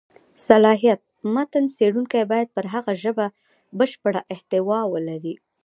صلاحیت: 0.47 0.99
متن 1.33 1.65
څېړونکی 1.75 2.23
باید 2.31 2.47
پر 2.55 2.65
هغه 2.73 2.91
ژبه 3.03 3.25
بشېړه 3.77 4.21
احتوا 4.33 4.79
ولري. 4.93 5.35